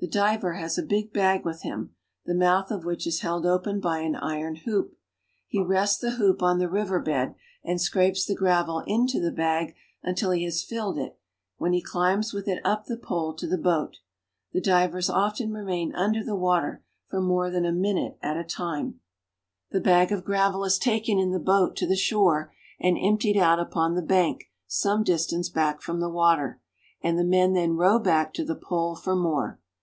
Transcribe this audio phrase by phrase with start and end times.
[0.00, 1.92] The diver has a big bag with him,
[2.24, 4.96] the mouth of which is held open by an iron hoop.
[5.48, 9.74] He rests the hoop on the river bed, and scrapes the gravel into the bag
[10.00, 11.18] until he has filled it,
[11.56, 13.96] when he climbs with it up the pole to the boat.
[14.52, 18.44] The divers often' remain under the water for more than a minute at a time.
[18.44, 18.86] Negro Woman of Bahia.
[18.86, 19.64] 2gO BRAZIL.
[19.72, 23.58] The bag of gravel is taken in the boat to the shore and emptied out
[23.58, 26.60] upon the bank some distance back from the water,
[27.02, 29.58] and the men then row back to the pole for more.